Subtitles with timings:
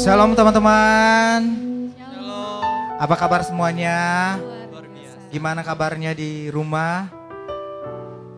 [0.00, 1.40] Shalom teman-teman.
[2.00, 2.64] Halo.
[2.96, 4.40] Apa kabar semuanya?
[4.40, 5.28] Luar biasa.
[5.28, 7.04] Gimana kabarnya di rumah?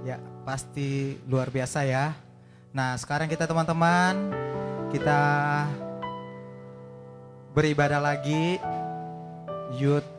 [0.02, 2.18] Ya, pasti luar biasa ya.
[2.74, 4.34] Nah, sekarang kita teman-teman
[4.90, 5.22] kita
[7.54, 8.58] beribadah lagi
[9.78, 10.10] youth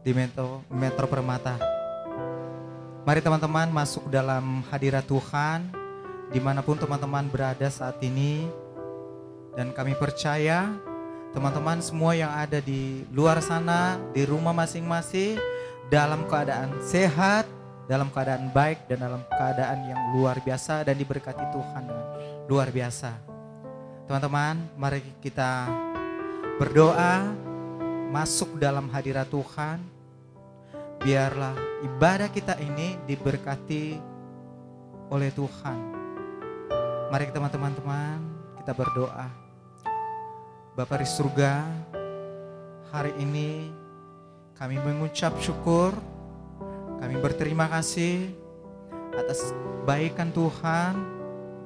[0.00, 1.60] di Metro, Metro Permata.
[3.04, 5.68] Mari teman-teman masuk dalam hadirat Tuhan
[6.32, 8.61] di mana pun teman-teman berada saat ini
[9.52, 10.72] dan kami percaya
[11.32, 15.40] teman-teman semua yang ada di luar sana, di rumah masing-masing
[15.88, 17.48] dalam keadaan sehat,
[17.88, 22.06] dalam keadaan baik dan dalam keadaan yang luar biasa dan diberkati Tuhan dengan
[22.48, 23.12] luar biasa.
[24.08, 25.68] Teman-teman, mari kita
[26.60, 27.32] berdoa
[28.12, 29.80] masuk dalam hadirat Tuhan.
[31.02, 33.98] Biarlah ibadah kita ini diberkati
[35.10, 35.78] oleh Tuhan.
[37.10, 37.72] Mari teman-teman
[38.62, 39.41] kita berdoa.
[40.72, 41.68] Bapak di surga,
[42.88, 43.68] hari ini
[44.56, 45.92] kami mengucap syukur,
[46.96, 48.32] kami berterima kasih
[49.12, 50.96] atas kebaikan Tuhan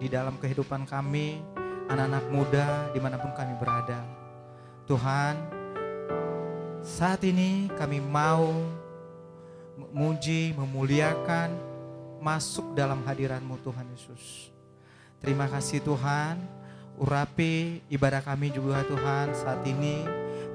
[0.03, 1.39] di dalam kehidupan kami,
[1.87, 4.03] anak-anak muda di mana pun kami berada.
[4.91, 5.39] Tuhan,
[6.83, 8.59] saat ini kami mau
[9.79, 11.55] memuji, memuliakan,
[12.19, 14.51] masuk dalam hadiratmu Tuhan Yesus.
[15.23, 16.66] Terima kasih Tuhan,
[16.97, 20.05] urapi ibadah kami juga Tuhan saat ini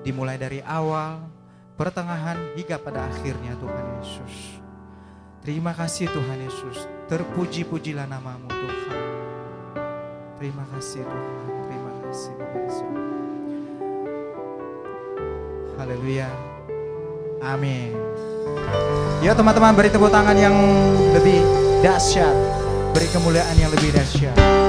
[0.01, 1.21] dimulai dari awal,
[1.77, 4.61] pertengahan hingga pada akhirnya Tuhan Yesus.
[5.41, 8.99] Terima kasih Tuhan Yesus, terpuji-pujilah namamu Tuhan.
[10.37, 12.93] Terima kasih Tuhan, terima kasih Bapak Yesus.
[15.81, 16.29] Haleluya.
[17.41, 17.97] Amin.
[19.25, 20.53] Yuk teman-teman beri tepuk tangan yang
[21.13, 21.41] lebih
[21.81, 22.33] dahsyat.
[22.93, 24.60] Beri kemuliaan yang lebih dahsyat.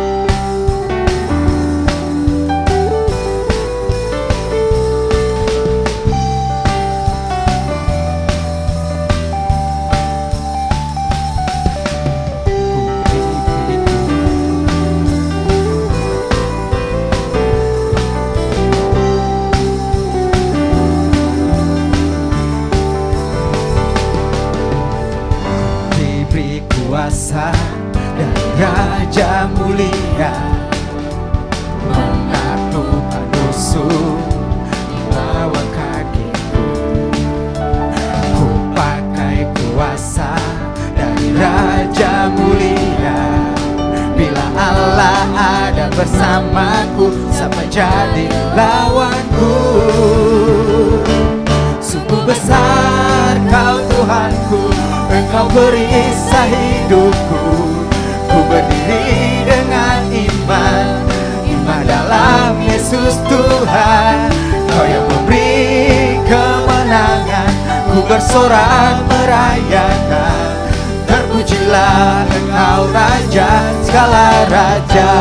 [73.92, 75.12] Segala Raja.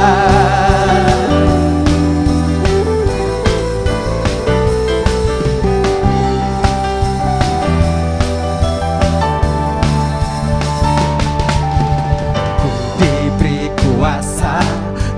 [12.64, 14.64] Ku diberi kuasa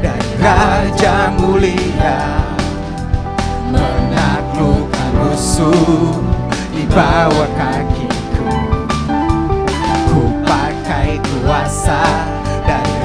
[0.01, 2.25] dari Raja mulia.
[3.69, 6.25] Menaklukkan musuh
[6.73, 7.92] di bawah kakiku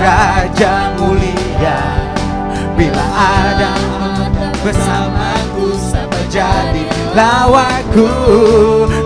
[0.08, 1.80] Raja mulia
[2.72, 3.76] Bila ada
[4.64, 8.08] bersamaku siapa jadi lawanku?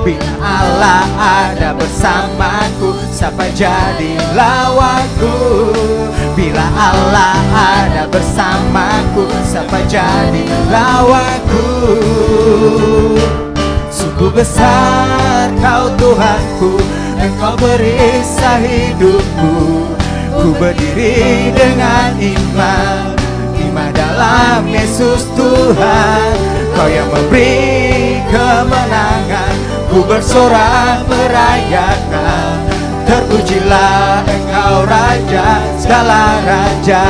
[0.07, 5.35] Bila Allah ada bersamaku siapa jadi lawanku?
[6.39, 11.67] Bila Allah ada bersamaku siapa jadi lawanku?
[13.91, 16.79] Sungguh besar kau Tuhanku
[17.19, 20.02] Engkau berisai hidupku
[20.43, 23.15] Ku berdiri dengan iman.
[23.63, 26.35] Iman dalam Yesus Tuhan
[26.75, 29.55] Kau yang memberi kemenangan.
[29.87, 32.59] Ku bersorak merayakan.
[33.07, 37.07] Terpujilah engkau Raja segala Raja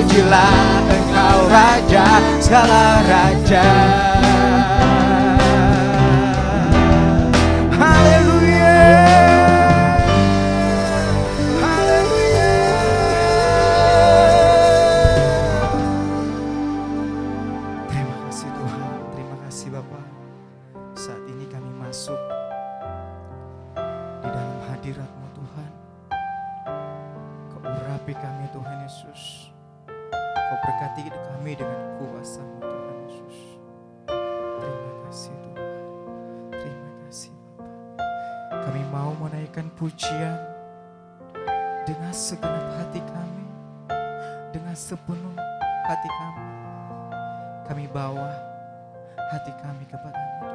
[0.00, 2.08] Terpujilah engkau Raja
[2.40, 3.68] segala Raja.
[7.68, 8.80] Haleluya.
[11.60, 12.52] Haleluya.
[17.84, 18.90] Terima kasih Tuhan.
[19.12, 20.06] Terima kasih Bapak
[20.96, 22.16] Saat ini kami masuk
[24.24, 25.70] Di dalam hadiratmu Tuhan.
[27.52, 29.39] Keurapi kami Tuhan Yesus.
[30.50, 33.38] Kau berkati kami dengan kuasa Tuhan Yesus.
[34.58, 35.74] Terima kasih Tuhan.
[36.50, 38.02] Terima kasih Bapa.
[38.66, 40.34] Kami mau menaikkan pujian
[41.86, 43.46] dengan segenap hati kami.
[44.50, 45.38] Dengan sepenuh
[45.86, 46.46] hati kami.
[47.70, 48.34] Kami bawa
[49.30, 50.49] hati kami kepadamu.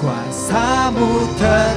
[0.00, 1.67] kuasamu ter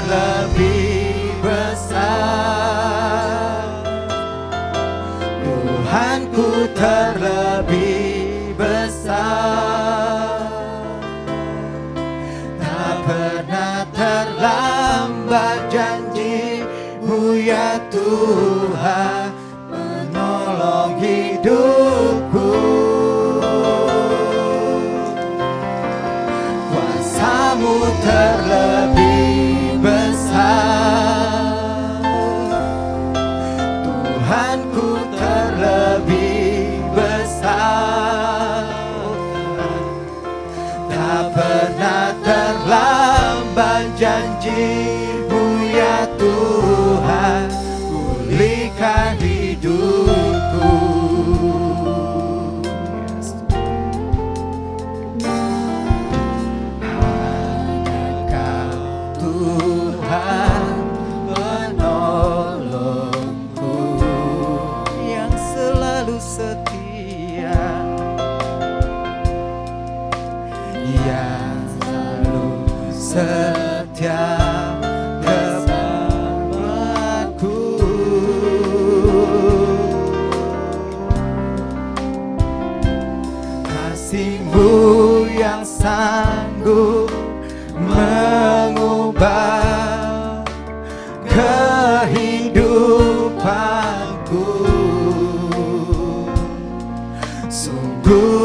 [98.04, 98.41] Good.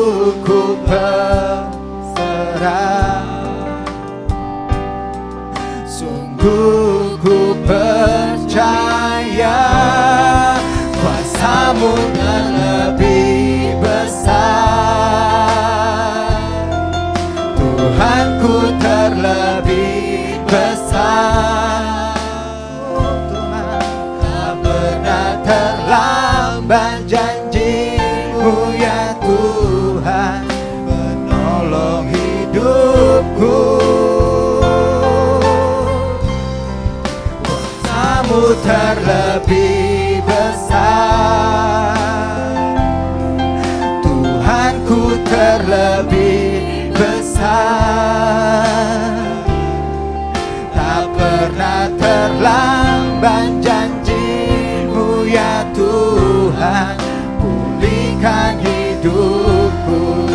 [53.26, 56.94] korban janjimu ya Tuhan
[57.42, 60.30] pulihkan hidupku.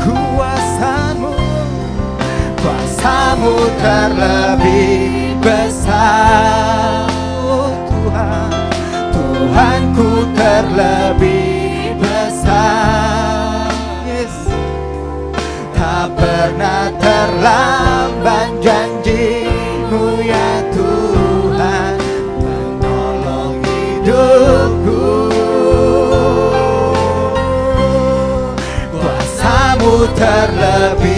[0.00, 1.36] Kuasamu
[2.64, 7.12] kuasamu terlebih besar.
[7.44, 8.48] Oh Tuhan
[9.12, 13.68] Tuhanku terlebih besar.
[14.08, 14.48] Yes.
[15.76, 20.61] tak pernah terlambat janjimu ya
[30.62, 31.11] da vida.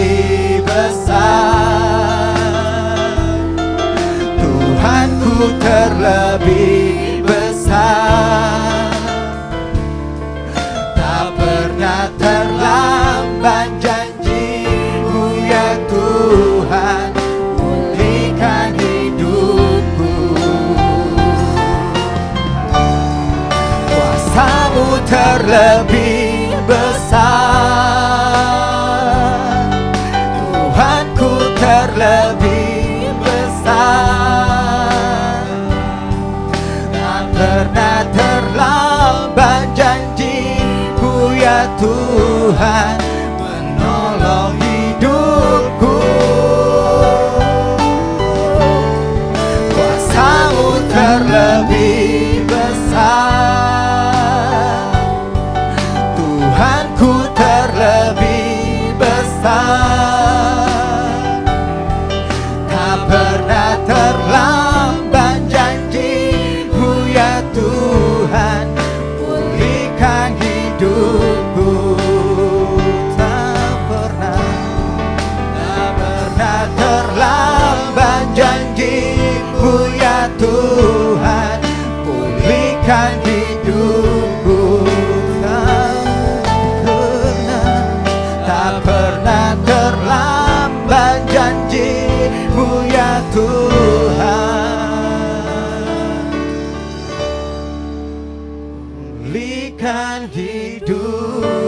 [99.35, 101.64] pulihkan hidup.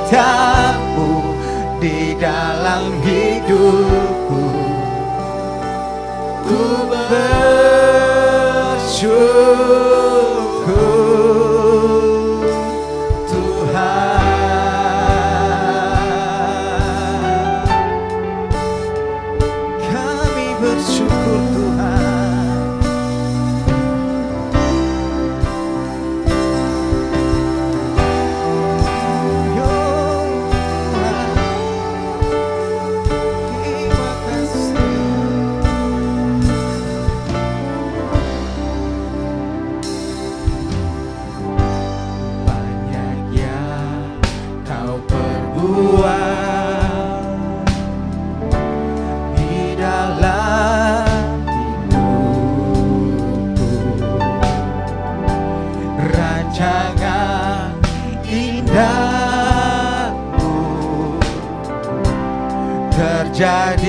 [0.00, 1.36] Setiamu
[1.80, 4.48] di dalam hidupku.
[6.44, 6.88] Ku
[8.88, 9.99] bersyukur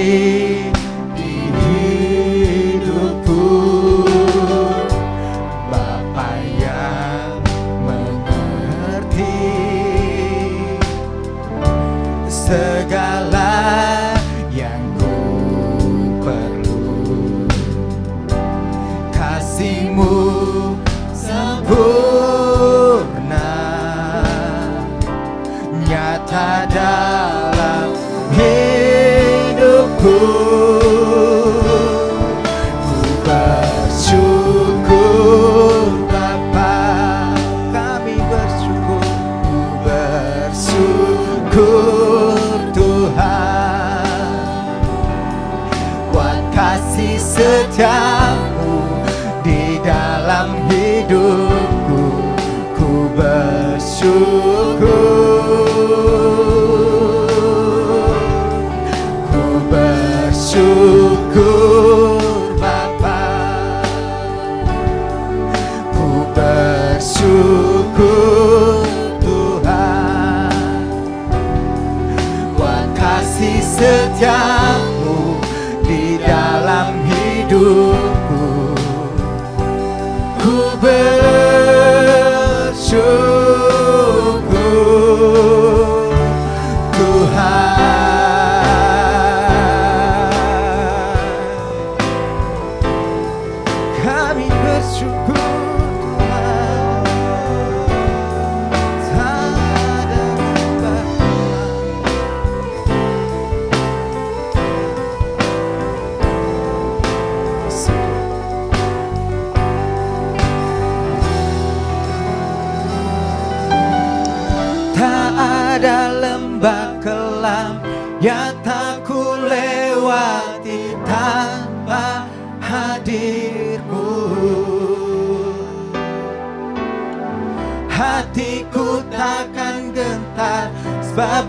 [0.02, 0.41] Terjadi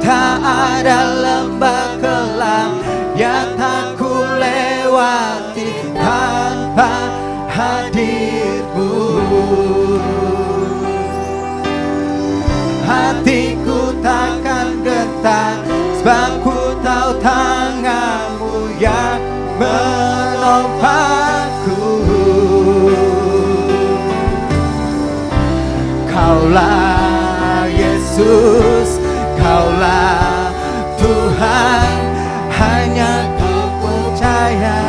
[0.00, 2.80] Tak ada lembah kelam
[3.12, 7.12] yang tak ku lewati tanpa
[7.52, 9.20] hadirmu.
[12.82, 15.60] Hatiku takkan gentar
[16.02, 19.20] Sebab ku tahu tanganmu yang
[19.60, 20.11] menopangku
[26.10, 28.98] Kaulah Yesus
[29.38, 30.50] Kaulah
[30.98, 31.94] Tuhan
[32.58, 34.82] Hanya kau percaya.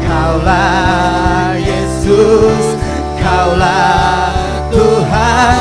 [0.00, 2.80] Kaulah Yesus
[3.20, 4.32] Kaulah
[4.72, 5.60] Tuhan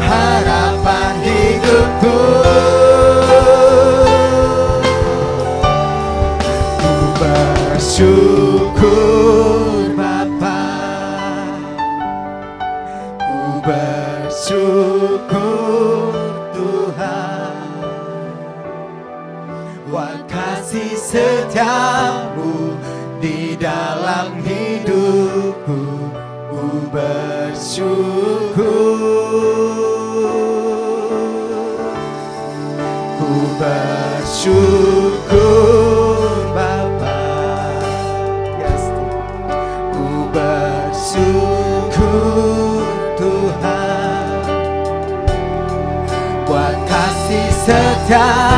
[0.00, 2.89] Harapan hidupku
[8.00, 9.49] bersyukur
[48.10, 48.49] 다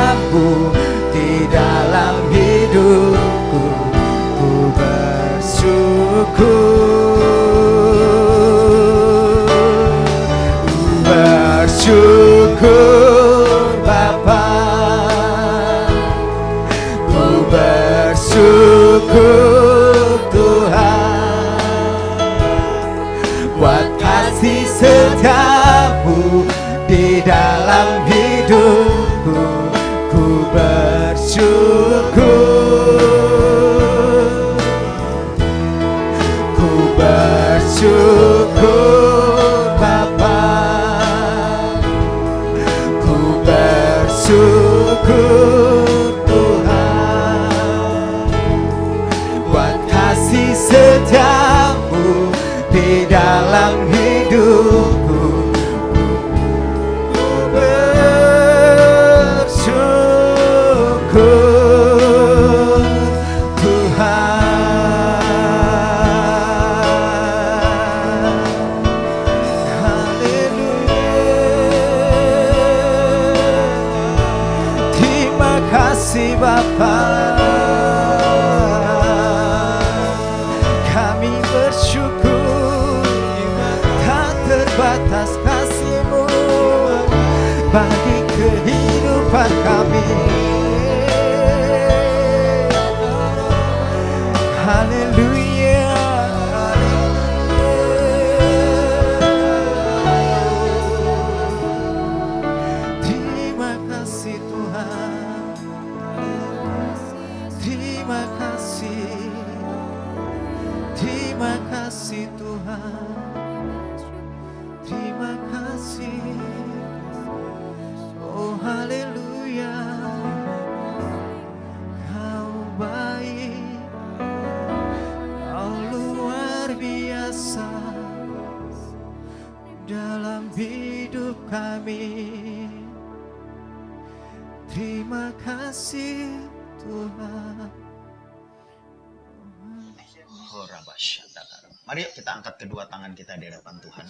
[143.02, 144.06] tangan kita di hadapan Tuhan.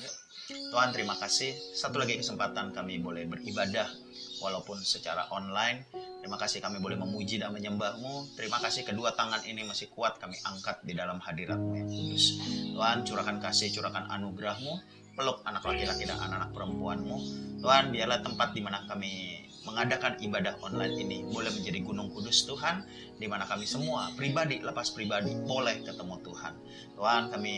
[0.68, 1.56] Tuhan terima kasih.
[1.72, 3.88] Satu lagi kesempatan kami boleh beribadah
[4.44, 5.88] walaupun secara online.
[6.20, 8.36] Terima kasih kami boleh memuji dan menyembahmu.
[8.36, 12.36] Terima kasih kedua tangan ini masih kuat kami angkat di dalam hadiratmu yang kudus.
[12.76, 15.00] Tuhan curahkan kasih, curahkan anugerahmu.
[15.16, 17.16] Peluk anak laki-laki dan anak-anak perempuanmu.
[17.64, 22.82] Tuhan biarlah tempat di mana kami mengadakan ibadah online ini boleh menjadi gunung kudus Tuhan
[23.16, 26.54] di mana kami semua pribadi lepas pribadi boleh ketemu Tuhan.
[26.98, 27.56] Tuhan kami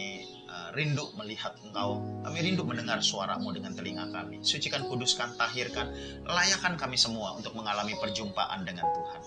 [0.74, 4.42] rindu melihat Engkau, kami rindu mendengar suaramu dengan telinga kami.
[4.42, 5.90] Sucikan, kuduskan, tahirkan,
[6.26, 9.20] layakan kami semua untuk mengalami perjumpaan dengan Tuhan.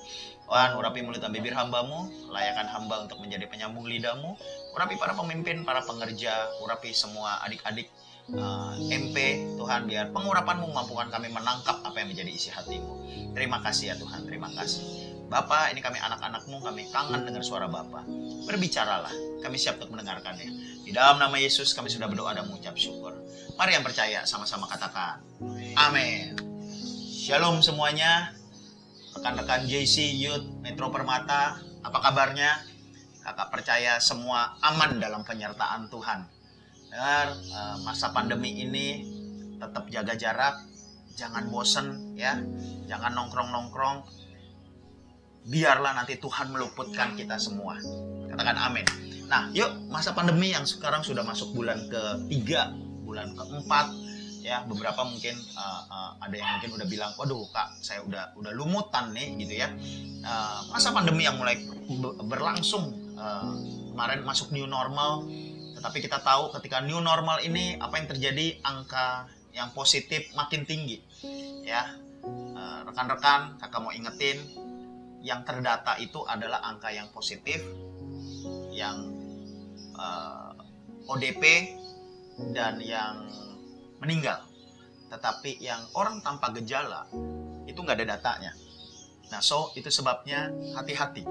[0.48, 4.40] Tuhan, urapi mulut dan bibir hambamu, layakan hamba untuk menjadi penyambung lidahmu,
[4.76, 6.32] urapi para pemimpin, para pengerja,
[6.64, 7.92] urapi semua adik-adik
[8.36, 12.94] uh, MP Tuhan biar pengurapanmu mampukan kami menangkap apa yang menjadi isi hatimu.
[13.36, 18.08] Terima kasih ya Tuhan terima kasih Bapak ini kami anak-anakmu kami kangen dengar suara Bapak.
[18.48, 19.12] Berbicaralah
[19.44, 20.48] kami siap untuk mendengarkannya.
[20.88, 23.12] Di dalam nama Yesus kami sudah berdoa dan mengucap syukur.
[23.60, 25.20] Mari yang percaya sama-sama katakan
[25.76, 26.32] amin.
[27.12, 28.32] Shalom semuanya.
[29.20, 32.64] Rekan-rekan JC Youth Metro Permata apa kabarnya?
[33.28, 36.24] Kakak percaya semua aman dalam penyertaan Tuhan.
[36.88, 39.04] Dengar uh, masa pandemi ini
[39.60, 40.56] tetap jaga jarak.
[41.20, 42.40] Jangan bosen ya.
[42.88, 44.27] Jangan nongkrong nongkrong
[45.48, 47.80] biarlah nanti Tuhan meluputkan kita semua
[48.32, 48.86] katakan amin
[49.28, 52.72] nah yuk masa pandemi yang sekarang sudah masuk bulan ketiga
[53.04, 53.92] bulan keempat
[54.44, 58.52] ya beberapa mungkin uh, uh, ada yang mungkin udah bilang waduh kak saya udah udah
[58.56, 59.68] lumutan nih gitu ya
[60.24, 61.60] uh, masa pandemi yang mulai
[62.24, 63.52] berlangsung uh,
[63.92, 65.28] kemarin masuk new normal
[65.76, 71.02] tetapi kita tahu ketika new normal ini apa yang terjadi angka yang positif makin tinggi.
[71.66, 71.98] Ya.
[72.86, 74.42] Rekan-rekan, kakak mau ingetin
[75.22, 77.62] yang terdata itu adalah angka yang positif
[78.74, 79.10] yang
[79.98, 81.44] uh, eh, ODP
[82.54, 83.26] dan yang
[83.98, 84.46] meninggal.
[85.10, 87.10] Tetapi yang orang tanpa gejala
[87.66, 88.52] itu nggak ada datanya.
[89.28, 91.26] Nah, so itu sebabnya hati-hati.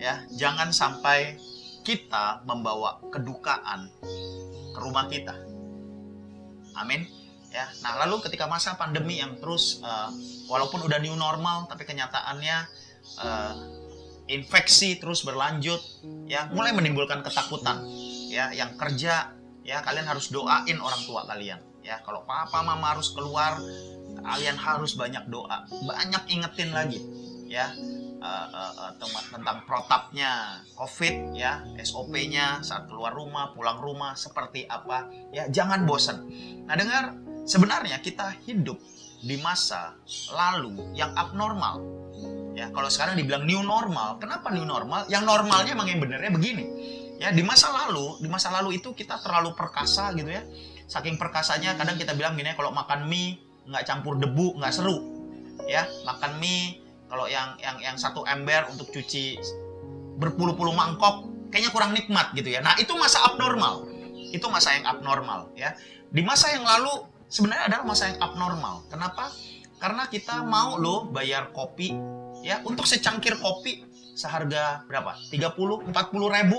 [0.00, 1.36] Ya, jangan sampai
[1.84, 3.92] kita membawa kedukaan
[4.72, 5.36] ke rumah kita.
[6.78, 7.04] Amin.
[7.50, 7.66] Ya.
[7.82, 10.08] Nah, lalu ketika masa pandemi yang terus uh,
[10.46, 12.66] walaupun udah new normal tapi kenyataannya
[13.20, 13.54] uh,
[14.30, 15.80] infeksi terus berlanjut
[16.30, 17.82] ya, mulai menimbulkan ketakutan.
[18.30, 19.34] Ya, yang kerja
[19.66, 21.58] ya kalian harus doain orang tua kalian.
[21.80, 23.58] Ya, kalau papa mama harus keluar,
[24.20, 27.00] kalian harus banyak doa, banyak ingetin lagi
[27.50, 27.66] ya
[28.22, 28.92] uh, uh, uh,
[29.34, 36.30] tentang protapnya COVID ya SOP-nya saat keluar rumah pulang rumah seperti apa ya jangan bosan
[36.70, 38.78] nah dengar sebenarnya kita hidup
[39.26, 39.98] di masa
[40.30, 41.82] lalu yang abnormal
[42.60, 46.64] ya kalau sekarang dibilang new normal kenapa new normal yang normalnya emang yang benernya begini
[47.16, 50.44] ya di masa lalu di masa lalu itu kita terlalu perkasa gitu ya
[50.84, 55.00] saking perkasanya kadang kita bilang gini kalau makan mie nggak campur debu nggak seru
[55.64, 59.40] ya makan mie kalau yang yang yang satu ember untuk cuci
[60.20, 62.62] berpuluh-puluh mangkok kayaknya kurang nikmat gitu ya.
[62.62, 63.90] Nah, itu masa abnormal.
[64.30, 65.74] Itu masa yang abnormal ya.
[66.12, 68.86] Di masa yang lalu sebenarnya adalah masa yang abnormal.
[68.86, 69.34] Kenapa?
[69.82, 71.90] Karena kita mau loh bayar kopi
[72.40, 73.84] ya untuk secangkir kopi
[74.16, 75.16] seharga berapa?
[75.32, 76.58] 30 40 ribu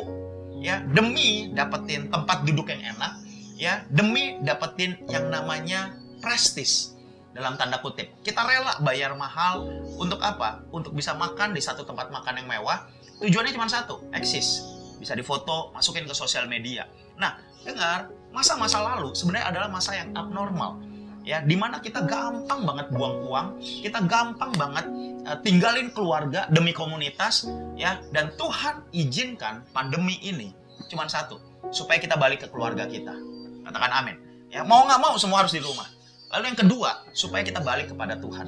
[0.62, 3.22] ya demi dapetin tempat duduk yang enak
[3.58, 6.94] ya demi dapetin yang namanya prestis
[7.32, 8.12] dalam tanda kutip.
[8.22, 9.64] Kita rela bayar mahal
[9.96, 10.64] untuk apa?
[10.72, 12.88] Untuk bisa makan di satu tempat makan yang mewah.
[13.24, 14.68] Tujuannya cuma satu, eksis.
[15.00, 16.86] Bisa difoto, masukin ke sosial media.
[17.18, 20.84] Nah, dengar, masa-masa lalu sebenarnya adalah masa yang abnormal.
[21.22, 24.86] Ya, di mana kita gampang banget buang uang, kita gampang banget
[25.30, 27.46] uh, tinggalin keluarga demi komunitas,
[27.78, 28.02] ya.
[28.10, 30.50] Dan Tuhan izinkan pandemi ini
[30.90, 31.38] cuma satu,
[31.70, 33.14] supaya kita balik ke keluarga kita.
[33.62, 34.18] Katakan amin.
[34.50, 35.86] Ya, mau nggak mau semua harus di rumah
[36.32, 38.48] Lalu yang kedua, supaya kita balik kepada Tuhan.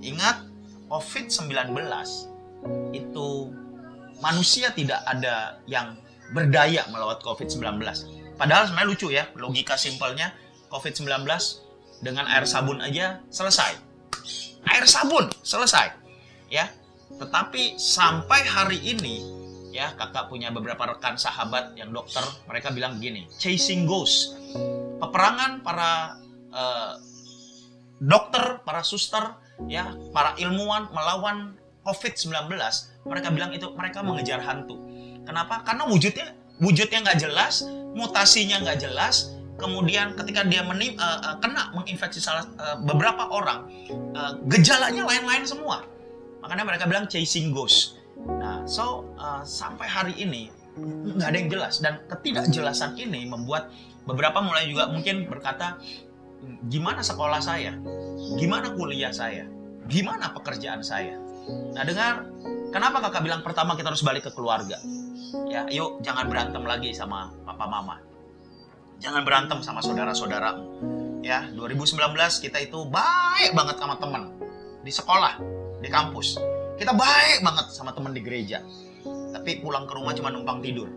[0.00, 0.48] Ingat,
[0.88, 1.76] COVID-19
[2.96, 3.52] itu
[4.24, 6.00] manusia tidak ada yang
[6.32, 7.84] berdaya melawat COVID-19.
[8.40, 10.32] Padahal sebenarnya lucu ya, logika simpelnya
[10.72, 11.28] COVID-19
[12.02, 13.78] dengan air sabun aja selesai.
[14.68, 15.94] Air sabun selesai.
[16.48, 16.70] Ya.
[17.08, 19.38] Tetapi sampai hari ini
[19.72, 24.34] ya, kakak punya beberapa rekan sahabat yang dokter, mereka bilang begini, chasing ghost.
[24.98, 26.18] Peperangan para
[26.52, 26.92] uh,
[28.02, 29.34] dokter, para suster,
[29.70, 31.54] ya, para ilmuwan melawan
[31.86, 32.50] COVID-19,
[33.06, 34.76] mereka bilang itu mereka mengejar hantu.
[35.24, 35.64] Kenapa?
[35.64, 41.74] Karena wujudnya wujudnya nggak jelas, mutasinya nggak jelas, kemudian ketika dia menim, uh, uh, kena
[41.74, 43.66] menginfeksi salah uh, beberapa orang,
[44.14, 45.84] uh, gejalanya lain-lain semua.
[46.40, 47.98] Makanya mereka bilang chasing ghost.
[48.18, 53.74] Nah, so uh, sampai hari ini nggak ada yang jelas dan ketidakjelasan ini membuat
[54.06, 55.82] beberapa mulai juga mungkin berkata
[56.70, 57.74] gimana sekolah saya,
[58.38, 59.44] gimana kuliah saya,
[59.90, 61.18] gimana pekerjaan saya.
[61.74, 62.30] Nah dengar,
[62.70, 64.78] kenapa kakak bilang pertama kita harus balik ke keluarga?
[65.50, 68.07] Ya, yuk jangan berantem lagi sama papa mama.
[68.98, 70.62] Jangan berantem sama saudara-saudaramu.
[71.22, 71.98] Ya, 2019
[72.42, 74.34] kita itu baik banget sama teman.
[74.78, 75.42] di sekolah,
[75.84, 76.38] di kampus.
[76.78, 78.62] Kita baik banget sama teman di gereja.
[79.04, 80.88] Tapi pulang ke rumah cuma numpang tidur.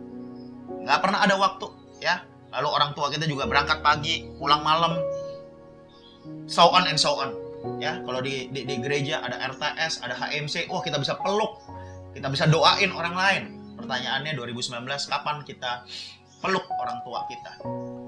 [0.86, 1.66] Nggak pernah ada waktu,
[2.00, 2.24] ya.
[2.54, 4.96] Lalu orang tua kita juga berangkat pagi, pulang malam.
[6.48, 7.36] So on and so on.
[7.82, 11.60] Ya, kalau di, di, di gereja ada RTS, ada HMC, wah kita bisa peluk,
[12.16, 13.42] kita bisa doain orang lain.
[13.76, 15.84] Pertanyaannya 2019 kapan kita
[16.42, 17.62] peluk orang tua kita?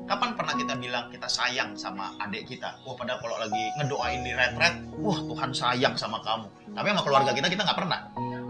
[0.04, 2.76] Kapan pernah kita bilang kita sayang sama adik kita?
[2.82, 6.50] Wah, padahal kalau lagi ngedoain di retret, wah Tuhan sayang sama kamu.
[6.74, 8.00] Tapi sama keluarga kita kita nggak pernah.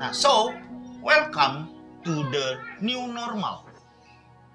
[0.00, 0.50] Nah, so
[1.04, 1.68] welcome
[2.02, 3.68] to the new normal.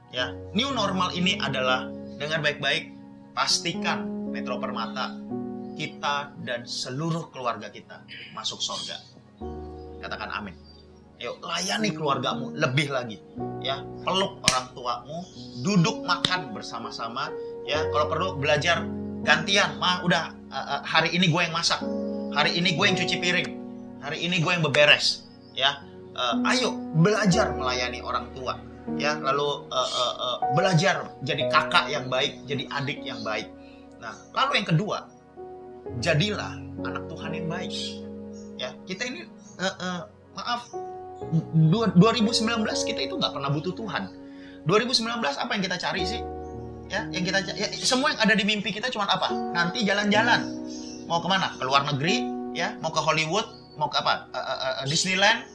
[0.10, 1.86] Ya, new normal ini adalah
[2.18, 2.92] dengar baik-baik,
[3.38, 5.14] pastikan Metro Permata
[5.78, 8.04] kita dan seluruh keluarga kita
[8.36, 8.98] masuk surga.
[10.04, 10.69] Katakan amin.
[11.20, 13.20] Yuk, layani keluargamu lebih lagi.
[13.60, 15.20] Ya, peluk orang tuamu,
[15.68, 17.28] duduk makan bersama-sama.
[17.68, 18.88] Ya, kalau perlu belajar
[19.28, 19.76] gantian.
[19.84, 21.84] Mah, udah uh, uh, hari ini gue yang masak.
[22.32, 23.50] Hari ini gue yang cuci piring.
[24.00, 25.28] Hari ini gue yang beberes.
[25.52, 25.84] Ya,
[26.16, 28.56] uh, ayo belajar melayani orang tua.
[28.96, 33.52] Ya, lalu uh, uh, uh, belajar jadi kakak yang baik, jadi adik yang baik.
[34.00, 34.98] Nah, lalu yang kedua,
[36.00, 36.56] jadilah
[36.88, 37.76] anak Tuhan yang baik.
[38.56, 39.28] Ya, kita ini
[39.60, 40.00] uh, uh,
[40.40, 40.72] maaf
[41.20, 42.34] 2019
[42.88, 44.10] kita itu nggak pernah butuh Tuhan.
[44.68, 46.22] 2019 apa yang kita cari sih?
[46.90, 49.30] Ya, yang kita ya, semua yang ada di mimpi kita cuma apa?
[49.30, 50.42] Nanti jalan-jalan.
[51.06, 51.54] Mau ke mana?
[51.58, 52.26] Ke luar negeri,
[52.58, 52.74] ya?
[52.82, 53.46] Mau ke Hollywood?
[53.78, 54.26] Mau ke apa?
[54.34, 55.46] Uh, uh, uh, Disneyland?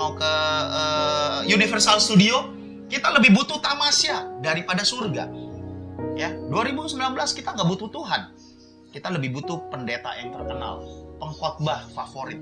[0.00, 2.56] Mau ke uh, Universal Studio?
[2.88, 5.28] Kita lebih butuh tamasya daripada surga.
[6.16, 6.96] Ya, 2019
[7.36, 8.32] kita nggak butuh Tuhan.
[8.88, 10.80] Kita lebih butuh pendeta yang terkenal,
[11.20, 12.40] pengkhotbah favorit.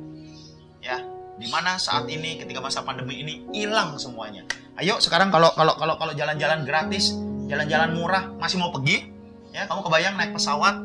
[0.79, 1.03] Ya,
[1.37, 4.45] di mana saat ini ketika masa pandemi ini hilang semuanya.
[4.81, 7.17] Ayo sekarang kalau kalau kalau kalau jalan-jalan gratis,
[7.49, 9.13] jalan-jalan murah masih mau pergi,
[9.53, 10.81] ya kamu kebayang naik pesawat,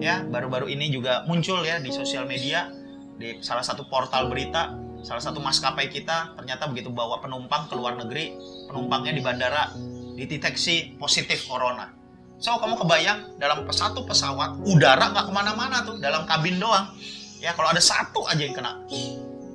[0.00, 2.68] ya baru-baru ini juga muncul ya di sosial media
[3.16, 7.96] di salah satu portal berita, salah satu maskapai kita ternyata begitu bawa penumpang ke luar
[7.96, 8.36] negeri,
[8.68, 9.72] penumpangnya di bandara
[10.16, 11.92] dideteksi positif corona.
[12.36, 16.92] So kamu kebayang dalam satu pesawat udara nggak ke mana-mana tuh dalam kabin doang.
[17.40, 18.80] Ya kalau ada satu aja yang kena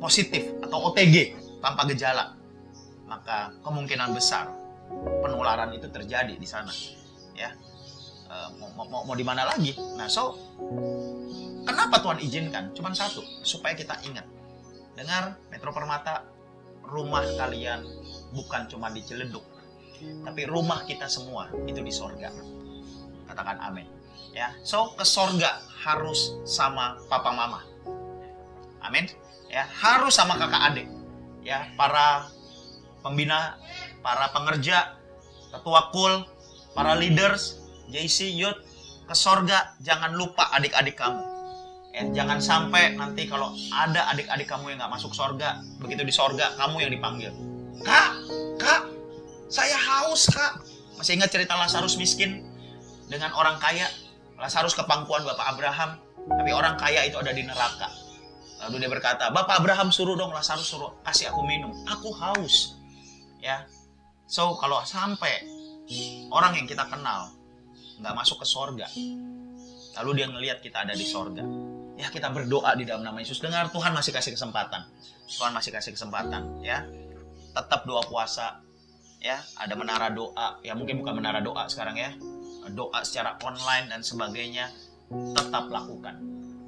[0.02, 2.34] positif atau OTG tanpa gejala,
[3.06, 4.50] maka kemungkinan besar
[5.22, 6.74] penularan itu terjadi di sana.
[7.38, 7.54] Ya,
[8.26, 9.78] e, mau, mau, mau di mana lagi?
[9.78, 10.34] Nah, so
[11.70, 12.74] kenapa Tuhan izinkan?
[12.74, 14.26] Cuman satu, supaya kita ingat.
[14.98, 16.26] Dengar Metro Permata,
[16.82, 17.86] rumah kalian
[18.34, 19.46] bukan cuma di Ciledug,
[20.26, 22.34] tapi rumah kita semua itu di sorga.
[23.30, 23.86] Katakan amin.
[24.34, 27.62] Ya, so ke sorga harus sama papa mama.
[28.82, 29.21] Amin
[29.52, 30.88] ya harus sama kakak adik.
[31.44, 32.32] Ya para
[33.04, 33.60] pembina
[34.00, 34.96] para pengerja
[35.52, 36.24] ketua kul
[36.72, 37.60] para leaders
[37.92, 38.64] JC Youth
[39.04, 41.20] ke sorga jangan lupa adik-adik kamu.
[41.92, 46.56] Ya jangan sampai nanti kalau ada adik-adik kamu yang nggak masuk sorga begitu di sorga
[46.56, 47.36] kamu yang dipanggil.
[47.84, 48.12] Kak
[48.56, 48.82] kak
[49.52, 50.64] saya haus kak.
[50.96, 52.48] Masih ingat cerita Lazarus miskin?
[53.12, 53.90] Dengan orang kaya
[54.40, 57.90] Lazarus ke pangkuan Bapak Abraham tapi orang kaya itu ada di neraka
[58.62, 61.74] Lalu dia berkata, Bapak Abraham suruh dong Lazarus suruh kasih aku minum.
[61.90, 62.78] Aku haus.
[63.42, 63.66] Ya.
[64.30, 65.42] So kalau sampai
[66.30, 67.34] orang yang kita kenal
[67.98, 68.88] nggak masuk ke sorga,
[69.98, 71.42] lalu dia ngelihat kita ada di sorga,
[71.98, 73.42] ya kita berdoa di dalam nama Yesus.
[73.42, 74.86] Dengar Tuhan masih kasih kesempatan.
[75.26, 76.62] Tuhan masih kasih kesempatan.
[76.62, 76.86] Ya.
[77.52, 78.62] Tetap doa puasa.
[79.22, 80.58] Ya, ada menara doa.
[80.66, 82.14] Ya mungkin bukan menara doa sekarang ya.
[82.74, 84.70] Doa secara online dan sebagainya
[85.34, 86.18] tetap lakukan.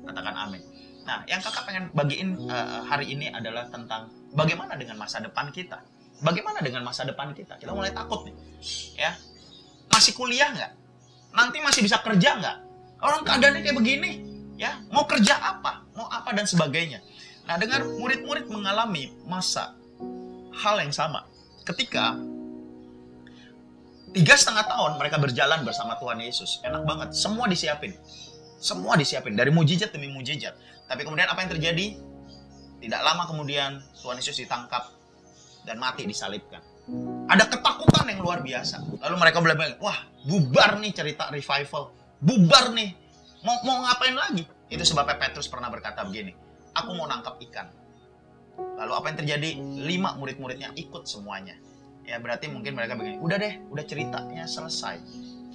[0.03, 0.61] Katakan amin.
[1.03, 5.83] Nah, yang kakak pengen bagiin uh, hari ini adalah tentang bagaimana dengan masa depan kita.
[6.23, 7.59] Bagaimana dengan masa depan kita?
[7.59, 8.35] Kita mulai takut nih,
[8.95, 9.11] ya.
[9.91, 10.71] Masih kuliah nggak?
[11.35, 12.57] Nanti masih bisa kerja nggak?
[13.03, 14.11] Orang keadaannya kayak begini,
[14.55, 14.79] ya.
[14.87, 15.83] Mau kerja apa?
[15.91, 17.03] Mau apa dan sebagainya.
[17.43, 19.75] Nah, dengar murid-murid mengalami masa
[20.63, 21.27] hal yang sama.
[21.67, 22.15] Ketika
[24.15, 27.09] tiga setengah tahun mereka berjalan bersama Tuhan Yesus, enak banget.
[27.11, 27.91] Semua disiapin,
[28.63, 30.55] semua disiapin dari mujizat demi mujizat.
[30.87, 31.99] Tapi kemudian apa yang terjadi?
[32.79, 34.87] Tidak lama kemudian Tuhan Yesus ditangkap
[35.67, 36.63] dan mati disalibkan.
[37.27, 38.83] Ada ketakutan yang luar biasa.
[39.03, 41.91] Lalu mereka bilang, wah bubar nih cerita revival.
[42.23, 42.95] Bubar nih.
[43.43, 44.43] Mau, mau ngapain lagi?
[44.71, 46.31] Itu sebabnya Petrus pernah berkata begini.
[46.75, 47.67] Aku mau nangkap ikan.
[48.79, 49.49] Lalu apa yang terjadi?
[49.83, 51.55] Lima murid-muridnya ikut semuanya.
[52.03, 54.99] Ya berarti mungkin mereka begini, udah deh, udah ceritanya selesai.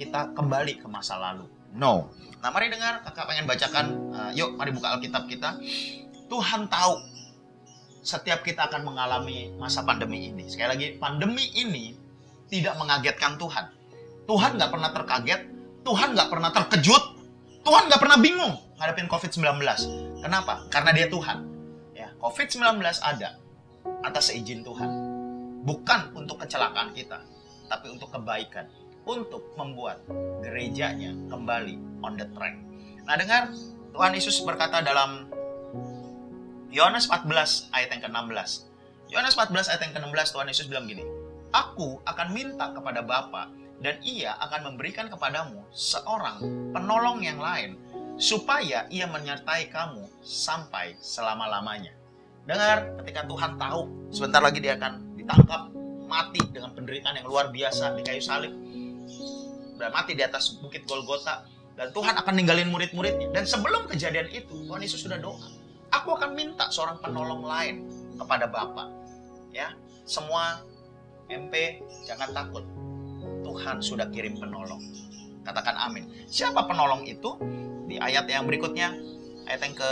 [0.00, 1.57] Kita kembali ke masa lalu.
[1.74, 2.12] No.
[2.38, 3.86] Nah mari dengar, kakak pengen bacakan.
[4.14, 5.58] Uh, yuk mari buka Alkitab kita.
[6.28, 6.94] Tuhan tahu
[8.04, 10.48] setiap kita akan mengalami masa pandemi ini.
[10.48, 11.96] Sekali lagi, pandemi ini
[12.48, 13.68] tidak mengagetkan Tuhan.
[14.28, 15.40] Tuhan nggak pernah terkaget,
[15.84, 17.04] Tuhan nggak pernah terkejut,
[17.64, 19.60] Tuhan nggak pernah bingung ngadepin COVID-19.
[20.24, 20.64] Kenapa?
[20.68, 21.38] Karena dia Tuhan.
[21.96, 23.40] Ya, COVID-19 ada
[24.04, 24.88] atas seizin Tuhan.
[25.64, 27.20] Bukan untuk kecelakaan kita,
[27.68, 28.68] tapi untuk kebaikan,
[29.08, 30.04] untuk membuat
[30.44, 32.60] gerejanya kembali on the track.
[33.08, 33.48] Nah, dengar
[33.96, 35.32] Tuhan Yesus berkata dalam
[36.68, 38.68] Yohanes 14 ayat yang ke-16.
[39.08, 41.00] Yohanes 14 ayat yang ke-16 Tuhan Yesus bilang gini,
[41.48, 43.48] Aku akan minta kepada Bapa
[43.80, 46.44] dan ia akan memberikan kepadamu seorang
[46.76, 47.80] penolong yang lain
[48.20, 51.96] supaya ia menyertai kamu sampai selama-lamanya.
[52.44, 55.72] Dengar, ketika Tuhan tahu sebentar lagi dia akan ditangkap,
[56.08, 58.52] mati dengan penderitaan yang luar biasa di kayu salib.
[59.78, 61.46] Dan mati di atas bukit Golgota.
[61.78, 63.30] Dan Tuhan akan ninggalin murid-muridnya.
[63.30, 65.48] Dan sebelum kejadian itu, Tuhan Yesus sudah doa.
[65.94, 67.86] Aku akan minta seorang penolong lain
[68.18, 68.90] kepada Bapa.
[69.54, 69.72] Ya,
[70.04, 70.66] semua
[71.30, 72.66] MP jangan takut.
[73.46, 74.82] Tuhan sudah kirim penolong.
[75.46, 76.10] Katakan amin.
[76.28, 77.38] Siapa penolong itu?
[77.88, 78.92] Di ayat yang berikutnya,
[79.48, 79.90] ayat yang ke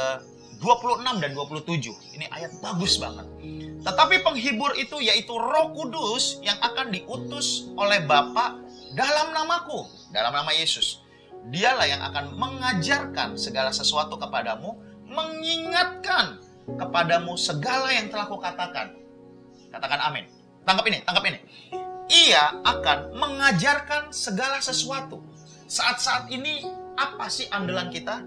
[0.60, 1.96] 26 dan 27.
[2.16, 3.24] Ini ayat bagus banget.
[3.84, 8.65] Tetapi penghibur itu yaitu Roh Kudus yang akan diutus oleh Bapa
[8.96, 11.04] dalam namaku, dalam nama Yesus.
[11.52, 14.74] Dialah yang akan mengajarkan segala sesuatu kepadamu,
[15.06, 16.40] mengingatkan
[16.74, 18.96] kepadamu segala yang telah kukatakan.
[19.70, 20.24] Katakan amin.
[20.66, 21.38] Tangkap ini, tangkap ini.
[22.10, 25.22] Ia akan mengajarkan segala sesuatu.
[25.70, 26.66] Saat-saat ini
[26.98, 28.24] apa sih andalan kita?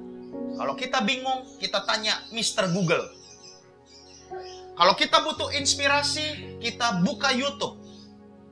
[0.56, 2.72] Kalau kita bingung, kita tanya Mr.
[2.72, 3.04] Google.
[4.80, 7.79] Kalau kita butuh inspirasi, kita buka YouTube.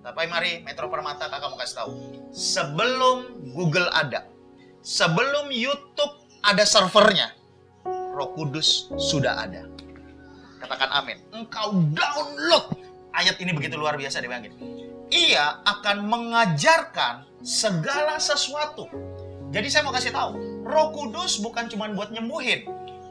[0.08, 1.92] Tapi mari Metro Permata kakak mau kasih tahu.
[2.32, 4.24] Sebelum Google ada,
[4.80, 7.36] sebelum YouTube ada servernya,
[8.16, 9.68] Roh Kudus sudah ada.
[10.64, 11.20] Katakan amin.
[11.36, 12.72] Engkau download.
[13.12, 14.56] Ayat ini begitu luar biasa dibangun.
[15.12, 18.88] Ia akan mengajarkan segala sesuatu.
[19.52, 22.64] Jadi saya mau kasih tahu, Roh Kudus bukan cuma buat nyembuhin.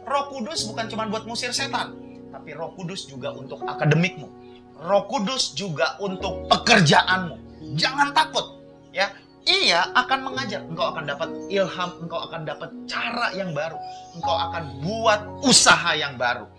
[0.09, 1.93] Roh Kudus bukan cuma buat musir setan,
[2.33, 4.46] tapi Roh Kudus juga untuk akademikmu.
[4.83, 7.37] Roh Kudus juga untuk pekerjaanmu.
[7.77, 8.61] Jangan takut,
[8.93, 9.09] ya.
[9.47, 13.79] Ia akan mengajar, engkau akan dapat ilham, engkau akan dapat cara yang baru,
[14.19, 16.51] engkau akan buat usaha yang baru.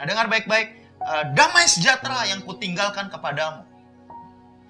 [0.00, 3.68] Nah, dengar baik-baik, eh, damai sejahtera yang kutinggalkan kepadamu,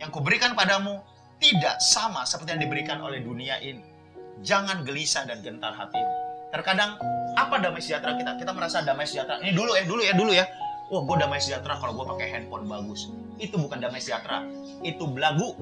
[0.02, 1.06] yang kuberikan padamu
[1.38, 3.86] tidak sama seperti yang diberikan oleh dunia ini.
[4.42, 6.10] Jangan gelisah dan gentar hatimu.
[6.50, 6.98] Terkadang
[7.38, 8.42] apa damai sejahtera kita?
[8.42, 9.38] Kita merasa damai sejahtera.
[9.38, 10.44] Ini dulu ya, dulu ya, dulu ya.
[10.92, 13.08] Wah, gue damai sejahtera kalau gue pakai handphone bagus.
[13.40, 14.44] Itu bukan damai sejahtera,
[14.84, 15.56] itu belagu.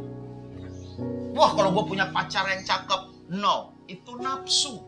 [1.38, 4.82] Wah, kalau gue punya pacar yang cakep, no, itu nafsu.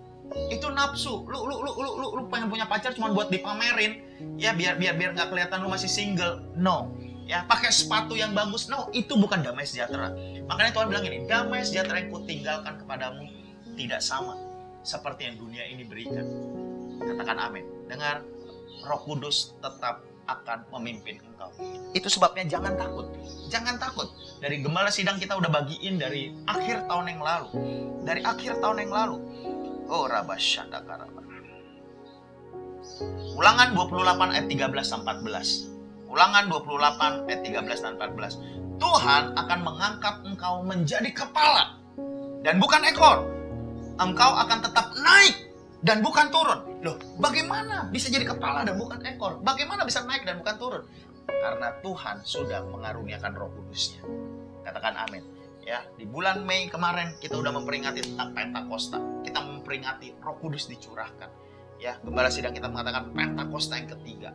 [0.51, 1.23] Itu nafsu.
[1.31, 4.03] Lu lu lu lu lu, lu pengen punya pacar cuma buat dipamerin,
[4.35, 6.43] ya biar biar biar nggak kelihatan lu masih single.
[6.59, 6.91] No,
[7.23, 8.67] ya pakai sepatu yang bagus.
[8.67, 10.11] No, itu bukan damai sejahtera.
[10.51, 13.31] Makanya Tuhan bilang ini, damai sejahtera yang kutinggalkan kepadamu
[13.79, 14.35] tidak sama
[14.83, 16.27] seperti yang dunia ini berikan.
[16.99, 17.63] Katakan amin.
[17.87, 18.27] Dengar,
[18.83, 21.51] Roh Kudus tetap akan memimpin engkau.
[21.93, 23.11] Itu sebabnya jangan takut.
[23.51, 24.09] Jangan takut.
[24.39, 27.49] Dari gembala sidang kita udah bagiin dari akhir tahun yang lalu.
[28.07, 29.17] Dari akhir tahun yang lalu.
[29.91, 31.23] Oh, rabasyada karaba.
[33.39, 36.11] Ulangan 28 ayat 13 sampai 14.
[36.11, 38.37] Ulangan 28 ayat 13 dan 14.
[38.83, 41.79] Tuhan akan mengangkat engkau menjadi kepala
[42.43, 43.25] dan bukan ekor.
[44.03, 45.52] Engkau akan tetap naik
[45.83, 46.61] dan bukan turun.
[46.83, 49.43] Loh, bagaimana bisa jadi kepala dan bukan ekor?
[49.43, 50.83] Bagaimana bisa naik dan bukan turun?
[51.27, 54.03] Karena Tuhan sudah mengaruniakan Roh Kudusnya.
[54.63, 55.23] Katakan amin.
[55.63, 58.99] Ya, di bulan Mei kemarin kita udah memperingati tentang Pentakosta.
[59.23, 61.31] Kita memperingati Roh Kudus dicurahkan.
[61.83, 64.31] Ya, gembala sidang kita mengatakan Pentakosta yang ketiga.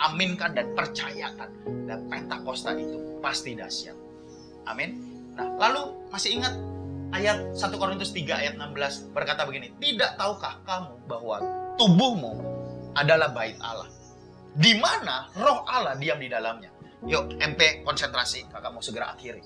[0.00, 1.48] Aminkan dan percayakan
[1.84, 3.96] dan Pentakosta itu pasti dahsyat.
[4.68, 5.00] Amin.
[5.36, 6.52] Nah, lalu masih ingat
[7.14, 11.36] ayat 1 Korintus 3 ayat 16 berkata begini, "Tidak tahukah kamu bahwa
[11.76, 12.32] tubuhmu
[12.94, 13.90] adalah bait Allah,
[14.54, 16.70] di mana roh Allah diam di dalamnya?"
[17.08, 19.40] Yuk, MP konsentrasi, kakak mau segera akhiri.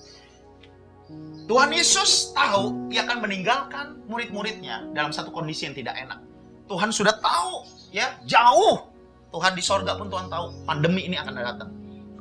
[1.45, 6.19] Tuhan Yesus tahu ia akan meninggalkan murid-muridnya dalam satu kondisi yang tidak enak.
[6.65, 7.63] Tuhan sudah tahu,
[7.93, 8.91] ya, jauh.
[9.31, 11.71] Tuhan di sorga pun Tuhan tahu pandemi ini akan datang.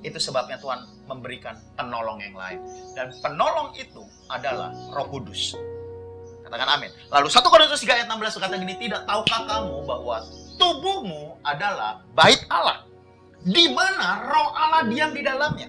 [0.04, 2.58] Itu sebabnya Tuhan memberikan penolong yang lain.
[2.96, 5.56] Dan penolong itu adalah Roh Kudus.
[6.44, 6.92] Katakan amin.
[7.08, 10.16] Lalu 1 Korintus 3 ayat 16 berkata gini, tidak tahukah kamu bahwa
[10.60, 12.84] tubuhmu adalah bait Allah,
[13.42, 15.68] di mana Roh Allah diam di dalamnya.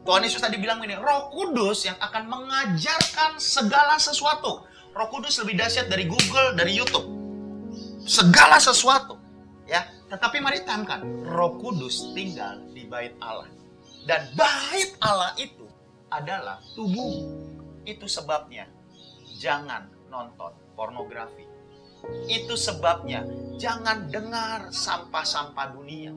[0.00, 4.64] Tuhan Yesus tadi bilang ini, Roh Kudus yang akan mengajarkan segala sesuatu.
[4.96, 7.04] Roh Kudus lebih dahsyat dari Google, dari YouTube.
[8.08, 9.20] Segala sesuatu.
[9.68, 13.59] Ya, tetapi mari tanamkan, Roh Kudus tinggal di bait Allah.
[14.04, 15.66] Dan bait Allah itu
[16.08, 17.28] adalah tubuh.
[17.84, 18.68] Itu sebabnya
[19.40, 21.44] jangan nonton pornografi.
[22.28, 23.24] Itu sebabnya
[23.60, 26.12] jangan dengar sampah-sampah dunia.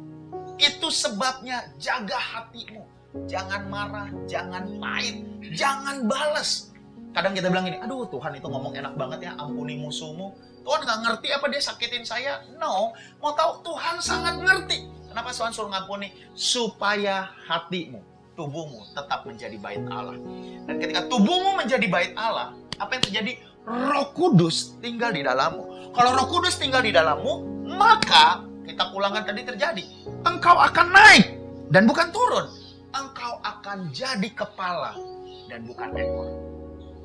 [0.55, 2.83] Itu sebabnya jaga hatimu.
[3.29, 5.21] Jangan marah, jangan pahit,
[5.53, 6.73] jangan balas.
[7.13, 10.33] Kadang kita bilang ini, aduh Tuhan itu ngomong enak banget ya, ampuni musuhmu.
[10.65, 12.41] Tuhan nggak ngerti apa dia sakitin saya?
[12.57, 14.89] No, mau tahu Tuhan sangat ngerti.
[15.13, 16.09] Kenapa Tuhan suruh ngampuni?
[16.33, 18.01] Supaya hatimu,
[18.33, 20.17] tubuhmu tetap menjadi bait Allah.
[20.65, 23.31] Dan ketika tubuhmu menjadi bait Allah, apa yang terjadi?
[23.61, 25.93] Roh Kudus tinggal di dalammu.
[25.93, 27.45] Kalau Roh Kudus tinggal di dalammu,
[27.77, 29.85] maka kita pulangkan tadi terjadi.
[30.25, 31.37] Engkau akan naik
[31.69, 32.49] dan bukan turun.
[32.89, 34.97] Engkau akan jadi kepala
[35.45, 36.29] dan bukan ekor.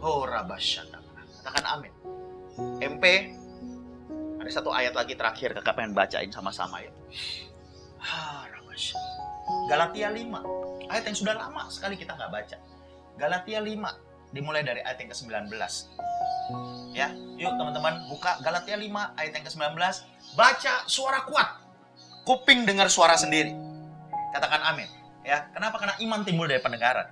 [0.00, 0.96] Rabasyata.
[1.44, 1.92] Katakan amin.
[2.80, 3.04] MP,
[4.40, 6.88] ada satu ayat lagi terakhir kakak pengen bacain sama-sama ya.
[9.68, 10.88] Galatia 5.
[10.88, 12.56] Ayat yang sudah lama sekali kita nggak baca.
[13.20, 15.52] Galatia 5 dimulai dari ayat yang ke-19.
[16.96, 18.88] Ya, yuk teman-teman buka Galatia 5
[19.18, 19.76] ayat yang ke-19.
[20.36, 21.48] Baca suara kuat.
[22.24, 23.52] Kuping dengar suara sendiri.
[24.32, 24.88] Katakan amin.
[25.24, 25.80] Ya, kenapa?
[25.80, 27.08] Karena iman timbul dari pendengaran.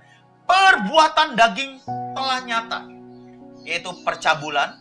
[0.47, 1.83] Perbuatan daging
[2.15, 2.87] telah nyata,
[3.67, 4.79] yaitu percabulan,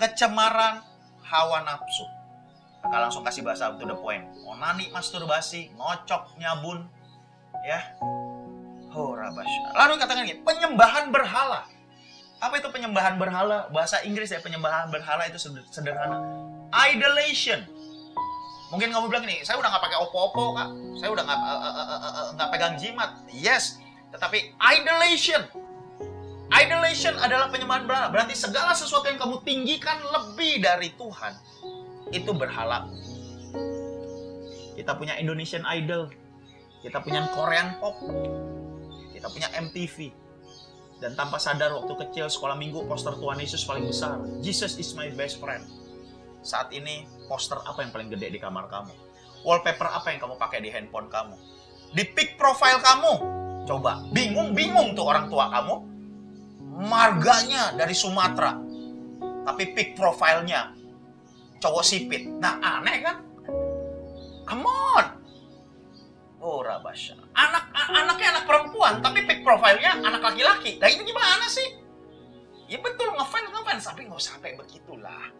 [0.00, 0.80] kecemaran,
[1.22, 2.06] hawa nafsu.
[2.84, 4.28] Kakak langsung kasih bahasa to the point.
[4.44, 6.84] Onani, masturbasi, ngocok, nyabun,
[7.64, 7.80] ya.
[8.92, 9.72] Oh, rabasya.
[9.72, 11.64] Lalu katakan gini, penyembahan berhala.
[12.44, 13.72] Apa itu penyembahan berhala?
[13.72, 15.40] Bahasa Inggris ya, penyembahan berhala itu
[15.72, 16.20] sederhana.
[16.92, 17.64] Idolation.
[18.68, 20.68] Mungkin kamu bilang ini, saya udah nggak pakai opo-opo kak,
[21.00, 23.10] saya udah nggak uh, uh, uh, nggak pegang jimat.
[23.30, 23.78] Yes,
[24.12, 25.46] tetapi idolation,
[26.52, 28.10] idolation adalah penyembahan berhala.
[28.10, 31.32] Berarti segala sesuatu yang kamu tinggikan lebih dari Tuhan
[32.14, 32.86] itu berhala.
[34.78, 36.10] Kita punya Indonesian Idol,
[36.82, 37.98] kita punya Korean Pop,
[39.10, 40.14] kita punya MTV.
[41.02, 44.22] Dan tanpa sadar waktu kecil sekolah minggu poster Tuhan Yesus paling besar.
[44.40, 45.66] Jesus is my best friend.
[46.40, 48.94] Saat ini poster apa yang paling gede di kamar kamu?
[49.44, 51.36] Wallpaper apa yang kamu pakai di handphone kamu?
[51.92, 53.12] Di pick profile kamu?
[53.64, 55.74] Coba, bingung-bingung tuh orang tua kamu.
[56.84, 58.56] Marganya dari Sumatera.
[59.44, 60.83] Tapi pick profilnya
[61.64, 62.28] cowok sipit.
[62.28, 63.16] Nah, aneh kan?
[64.44, 65.06] Come on.
[66.44, 67.16] Oh, Rabasya.
[67.32, 70.76] Anak anaknya anak perempuan, tapi pick profilnya anak laki-laki.
[70.76, 71.80] Nah, itu gimana sih?
[72.68, 75.32] Ya betul, ngefans ngefans, tapi nggak sampai begitulah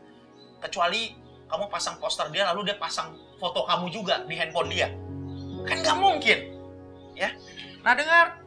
[0.64, 1.12] kecuali
[1.44, 4.88] kamu pasang poster dia lalu dia pasang foto kamu juga di handphone dia
[5.68, 6.38] kan nggak mungkin
[7.12, 7.30] ya
[7.84, 8.40] nah dengar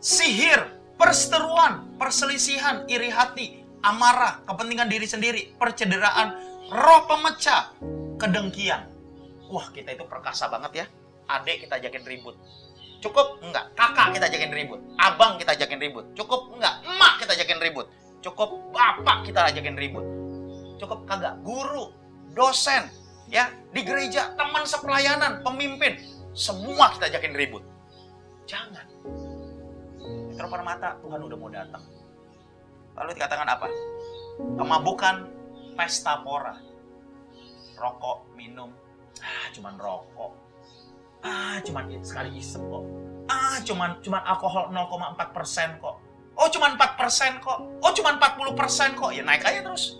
[0.00, 6.38] sihir perseteruan perselisihan iri hati amarah kepentingan diri sendiri percederaan
[6.70, 7.74] roh pemecah
[8.16, 8.88] kedengkian.
[9.50, 10.86] Wah kita itu perkasa banget ya.
[11.28, 12.38] Adik kita ajakin ribut.
[13.02, 13.42] Cukup?
[13.42, 13.74] Enggak.
[13.74, 14.80] Kakak kita ajakin ribut.
[14.96, 16.06] Abang kita ajakin ribut.
[16.14, 16.54] Cukup?
[16.54, 16.80] Enggak.
[16.86, 17.86] Emak kita ajakin ribut.
[18.22, 18.48] Cukup?
[18.70, 20.06] Bapak kita ajakin ribut.
[20.78, 21.04] Cukup?
[21.04, 21.42] Kagak.
[21.42, 21.90] Guru
[22.32, 22.88] dosen
[23.28, 26.00] ya di gereja teman sepelayanan pemimpin
[26.32, 27.66] semua kita ajakin ribut.
[28.46, 28.86] Jangan.
[30.32, 31.82] Metro mata Tuhan udah mau datang
[33.02, 33.66] lalu dikatakan apa?
[34.54, 35.26] Kemabukan
[35.74, 36.54] pesta pora.
[37.74, 38.70] Rokok minum.
[39.18, 40.32] Ah cuman rokok.
[41.26, 42.84] Ah cuman sekali isep kok.
[43.26, 45.98] Ah cuman cuman alkohol 0,4 persen kok.
[46.38, 47.58] Oh cuman 4 persen kok.
[47.82, 49.10] Oh cuman 40 persen kok.
[49.10, 49.98] Ya naik aja terus.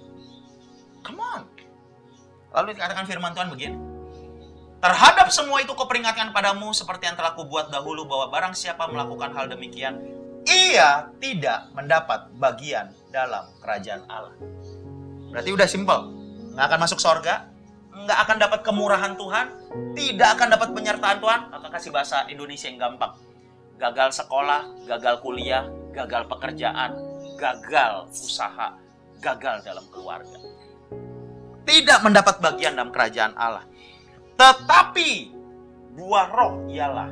[1.03, 1.43] Come on.
[2.55, 3.77] Lalu dikatakan firman Tuhan begini.
[4.83, 9.47] Terhadap semua itu kuperingatkan padamu seperti yang telah kubuat dahulu bahwa barang siapa melakukan hal
[9.47, 9.95] demikian,
[10.47, 14.37] ia tidak mendapat bagian dalam kerajaan Allah.
[15.33, 16.01] Berarti udah simpel.
[16.53, 17.49] Nggak akan masuk sorga,
[17.93, 19.47] nggak akan dapat kemurahan Tuhan,
[19.97, 21.41] tidak akan dapat penyertaan Tuhan.
[21.49, 23.17] Kakak kasih bahasa Indonesia yang gampang.
[23.81, 25.65] Gagal sekolah, gagal kuliah,
[25.97, 26.93] gagal pekerjaan,
[27.41, 28.77] gagal usaha,
[29.19, 30.53] gagal dalam keluarga
[31.63, 33.65] tidak mendapat bagian dalam kerajaan Allah.
[34.35, 35.11] Tetapi
[35.95, 37.11] buah roh ialah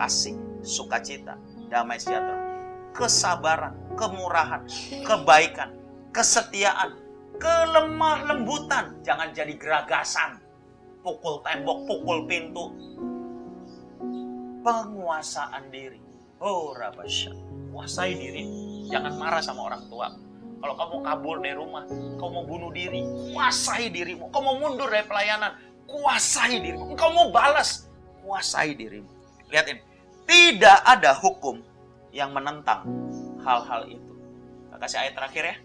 [0.00, 1.36] kasih, sukacita,
[1.70, 2.36] damai sejahtera,
[2.92, 4.66] kesabaran, kemurahan,
[5.06, 5.70] kebaikan,
[6.10, 6.98] kesetiaan,
[7.38, 8.98] kelemah lembutan.
[9.06, 10.42] Jangan jadi geragasan,
[11.00, 12.74] pukul tembok, pukul pintu.
[14.60, 15.96] Penguasaan diri.
[16.42, 17.32] Oh, Rabasya.
[17.72, 18.44] Kuasai diri.
[18.92, 20.12] Jangan marah sama orang tua
[20.60, 23.00] kalau kamu kabur dari rumah, kamu mau bunuh diri,
[23.32, 24.28] kuasai dirimu.
[24.28, 25.56] Kamu mau mundur dari pelayanan,
[25.88, 26.92] kuasai dirimu.
[26.92, 27.88] Kamu mau balas,
[28.20, 29.08] kuasai dirimu.
[29.48, 29.80] Lihat ini,
[30.30, 31.58] tidak ada hukum
[32.14, 32.86] yang menentang
[33.42, 34.12] hal-hal itu.
[34.70, 35.56] Kita kasih ayat terakhir ya.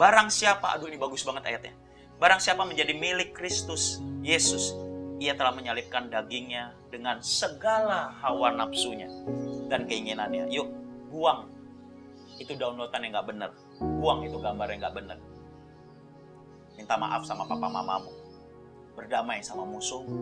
[0.00, 1.76] Barang siapa, aduh ini bagus banget ayatnya.
[2.16, 4.72] Barang siapa menjadi milik Kristus Yesus,
[5.20, 9.12] ia telah menyalipkan dagingnya dengan segala hawa nafsunya
[9.68, 10.48] dan keinginannya.
[10.48, 10.68] Yuk,
[11.12, 11.52] buang
[12.40, 13.50] itu downloadan yang nggak benar
[14.00, 15.18] buang itu gambar yang nggak benar
[16.80, 18.08] Minta maaf sama papa mamamu.
[18.96, 20.16] Berdamai sama musuhmu.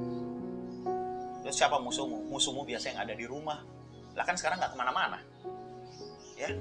[1.49, 2.29] Terus siapa musuhmu?
[2.29, 3.65] Musuhmu biasa yang ada di rumah.
[4.13, 5.17] Lah kan sekarang nggak ke mana-mana.
[6.37, 6.53] Ya.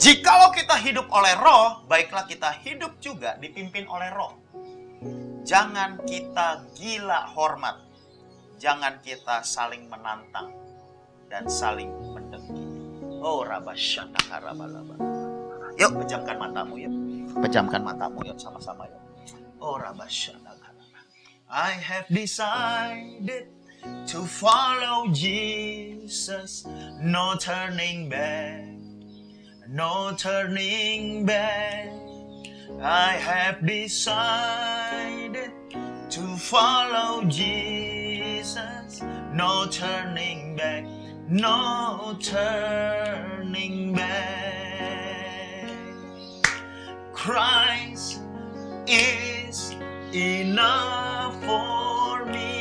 [0.00, 4.40] Jikalau kita hidup oleh roh, baiklah kita hidup juga dipimpin oleh roh.
[5.44, 7.76] Jangan kita gila hormat.
[8.56, 10.48] Jangan kita saling menantang
[11.28, 12.64] dan saling mendengki.
[13.20, 14.96] Oh, rabasyana karabalaba.
[15.76, 16.94] Yuk, pejamkan matamu yuk.
[17.36, 19.02] Pejamkan matamu yuk sama-sama yuk.
[19.60, 21.00] Oh, rabasyana karaba.
[21.52, 23.53] I have decided
[24.06, 26.64] to follow Jesus,
[27.00, 28.64] no turning back,
[29.68, 31.88] no turning back.
[32.80, 35.52] I have decided
[36.10, 40.84] to follow Jesus, no turning back,
[41.28, 45.70] no turning back.
[47.12, 48.20] Christ
[48.86, 49.74] is
[50.12, 52.53] enough for me.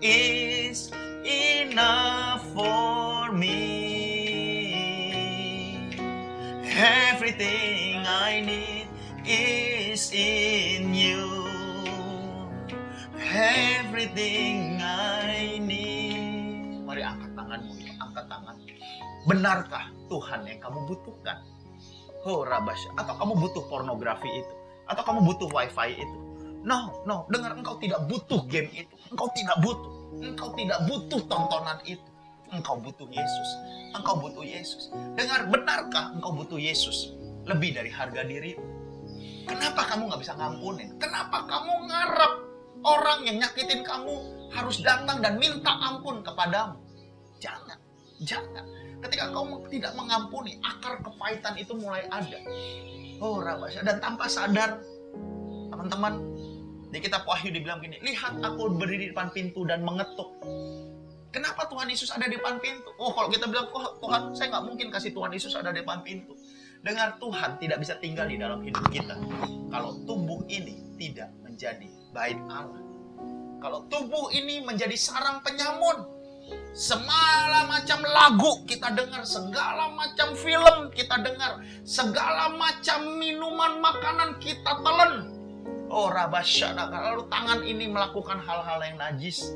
[0.00, 0.88] Is
[1.24, 3.60] enough for me.
[6.64, 8.88] Everything I need
[9.28, 11.44] is in you.
[13.30, 16.80] Everything I need.
[16.88, 17.92] Mari angkat tanganmu, ya.
[18.00, 18.56] angkat tangan.
[19.28, 21.44] Benarkah Tuhan yang kamu butuhkan?
[22.24, 22.96] Oh, Rabasya.
[22.96, 24.54] Atau kamu butuh pornografi itu?
[24.88, 26.16] Atau kamu butuh wifi itu?
[26.64, 27.24] No, no.
[27.32, 28.96] Dengar, engkau tidak butuh game itu.
[29.10, 29.92] Engkau tidak butuh.
[30.22, 32.10] Engkau tidak butuh tontonan itu.
[32.50, 33.48] Engkau butuh Yesus.
[33.94, 34.90] Engkau butuh Yesus.
[35.14, 37.14] Dengar, benarkah engkau butuh Yesus?
[37.46, 38.54] Lebih dari harga diri.
[39.46, 40.94] Kenapa kamu nggak bisa ngampunin?
[41.02, 42.34] Kenapa kamu ngarep
[42.86, 44.14] orang yang nyakitin kamu
[44.54, 46.78] harus datang dan minta ampun kepadamu?
[47.42, 47.78] Jangan,
[48.22, 48.64] jangan.
[49.00, 52.38] Ketika kamu tidak mengampuni, akar kepahitan itu mulai ada.
[53.18, 53.80] Oh, Rabasya.
[53.80, 54.84] Dan tanpa sadar,
[55.72, 56.20] teman-teman,
[56.90, 60.42] di kitab Wahyu dibilang gini, lihat aku berdiri di depan pintu dan mengetuk.
[61.30, 62.90] Kenapa Tuhan Yesus ada di depan pintu?
[62.98, 66.02] Oh, kalau kita bilang, oh, Tuhan, saya nggak mungkin kasih Tuhan Yesus ada di depan
[66.02, 66.34] pintu.
[66.82, 69.14] Dengar Tuhan tidak bisa tinggal di dalam hidup kita.
[69.70, 72.82] Kalau tubuh ini tidak menjadi bait Allah.
[73.62, 76.20] Kalau tubuh ini menjadi sarang penyamun,
[76.70, 84.78] Segala macam lagu kita dengar, segala macam film kita dengar, segala macam minuman makanan kita
[84.82, 85.39] telan.
[85.90, 89.52] Oh rabasyadaka, lalu tangan ini melakukan hal-hal yang najis.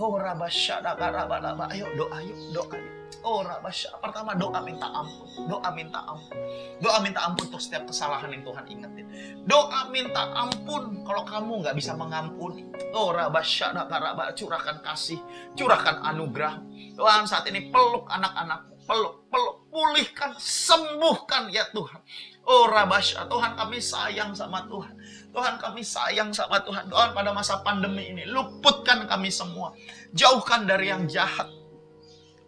[0.00, 3.02] Oh rabasyadaka, rabalaba, ayo doa yuk, doa yuk.
[3.22, 6.34] Oh rabasya, pertama doa minta ampun, doa minta ampun.
[6.82, 9.06] Doa minta ampun untuk setiap kesalahan yang Tuhan ingetin.
[9.46, 12.66] Doa minta ampun kalau kamu nggak bisa mengampuni.
[12.96, 15.20] Oh rabasya, rabah, curahkan kasih,
[15.54, 16.58] curahkan anugerah.
[16.98, 22.00] Tuhan saat ini peluk anak-anakmu, peluk, peluk, pulihkan, sembuhkan ya Tuhan.
[22.42, 24.90] Oh Rabasya, Tuhan kami sayang sama Tuhan.
[25.32, 26.92] Tuhan kami sayang sama Tuhan.
[26.92, 29.72] Tuhan pada masa pandemi ini, luputkan kami semua.
[30.12, 31.48] Jauhkan dari yang jahat.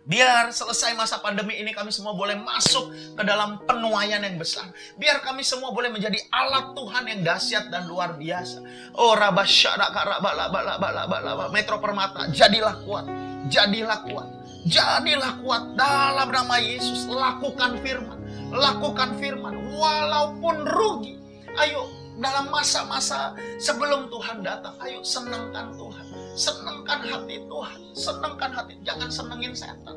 [0.04, 4.68] Biar selesai masa pandemi ini kami semua boleh masuk ke dalam penuaian yang besar.
[5.00, 8.60] Biar kami semua boleh menjadi alat Tuhan yang dahsyat dan luar biasa.
[9.00, 13.08] Oh Rabasyadaka Rabalabalabalaba Metro Permata, jadilah kuat.
[13.48, 14.28] Jadilah kuat.
[14.68, 17.08] Jadilah kuat dalam nama Yesus.
[17.08, 18.20] Lakukan firman.
[18.52, 19.56] Lakukan firman.
[19.72, 21.16] Walaupun rugi.
[21.56, 24.74] Ayo dalam masa-masa sebelum Tuhan datang.
[24.82, 26.06] Ayo senangkan Tuhan.
[26.34, 27.80] Senangkan hati Tuhan.
[27.94, 28.74] Senangkan hati.
[28.86, 29.96] Jangan senengin setan.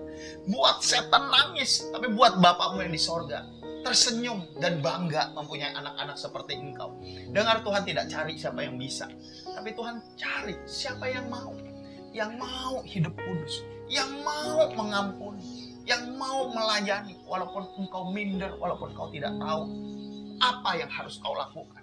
[0.49, 1.85] Buat setan nangis.
[1.93, 3.45] Tapi buat Bapakmu yang di sorga.
[3.85, 6.97] Tersenyum dan bangga mempunyai anak-anak seperti engkau.
[7.31, 9.07] Dengar Tuhan tidak cari siapa yang bisa.
[9.45, 11.53] Tapi Tuhan cari siapa yang mau.
[12.11, 13.61] Yang mau hidup kudus.
[13.87, 15.77] Yang mau mengampuni.
[15.85, 17.15] Yang mau melayani.
[17.29, 18.57] Walaupun engkau minder.
[18.57, 19.63] Walaupun engkau tidak tahu.
[20.37, 21.81] Apa yang harus kau lakukan.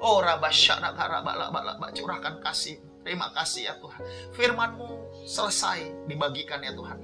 [0.00, 4.02] Oh rabasyana karabalaba curahkan kasih Terima kasih ya Tuhan.
[4.38, 4.88] Firman-Mu
[5.26, 7.02] selesai dibagikan ya Tuhan.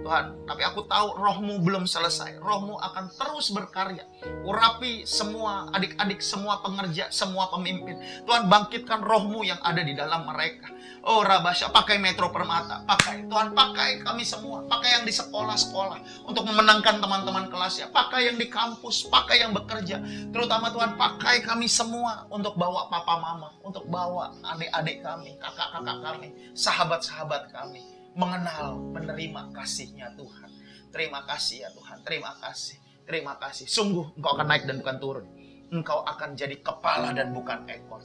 [0.00, 2.40] Tuhan, tapi aku tahu rohmu belum selesai.
[2.40, 4.08] Rohmu akan terus berkarya.
[4.42, 8.00] Urapi semua adik-adik, semua pengerja, semua pemimpin.
[8.24, 10.72] Tuhan bangkitkan rohmu yang ada di dalam mereka.
[11.04, 12.84] Oh Rabasya, pakai Metro Permata.
[12.84, 14.64] Pakai, Tuhan pakai kami semua.
[14.68, 16.28] Pakai yang di sekolah-sekolah.
[16.28, 17.88] Untuk memenangkan teman-teman kelasnya.
[17.88, 20.00] Pakai yang di kampus, pakai yang bekerja.
[20.28, 23.48] Terutama Tuhan pakai kami semua untuk bawa papa mama.
[23.64, 30.50] Untuk bawa adik-adik kami, kakak-kakak kami, sahabat-sahabat kami mengenal, menerima kasihnya Tuhan.
[30.90, 33.66] Terima kasih ya Tuhan, terima kasih, terima kasih.
[33.70, 35.26] Sungguh engkau akan naik dan bukan turun.
[35.70, 38.02] Engkau akan jadi kepala dan bukan ekor.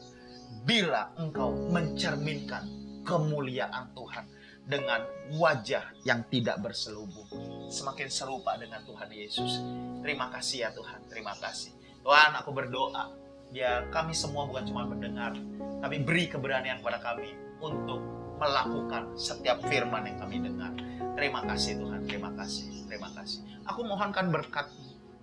[0.65, 2.69] Bila engkau mencerminkan
[3.01, 4.25] kemuliaan Tuhan
[4.65, 5.01] dengan
[5.37, 7.25] wajah yang tidak berselubung.
[7.69, 9.61] Semakin serupa dengan Tuhan Yesus.
[10.01, 11.73] Terima kasih ya Tuhan, terima kasih.
[12.05, 13.09] Tuhan, aku berdoa
[13.49, 15.33] biar kami semua bukan cuma mendengar,
[15.81, 18.01] tapi beri keberanian kepada kami untuk
[18.35, 20.71] melakukan setiap firman yang kami dengar.
[21.15, 23.39] Terima kasih Tuhan, terima kasih, terima kasih.
[23.67, 24.67] Aku mohonkan berkat